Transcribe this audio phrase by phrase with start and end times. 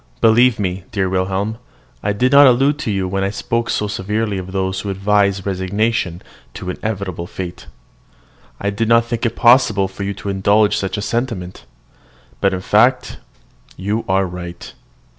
[0.19, 1.59] Believe me, dear Wilhelm,
[2.01, 5.45] I did not allude to you when I spoke so severely of those who advise
[5.45, 6.23] resignation
[6.55, 7.67] to inevitable fate.
[8.59, 11.65] I did not think it possible for you to indulge such a sentiment.
[12.39, 13.19] But in fact
[13.77, 14.73] you are right.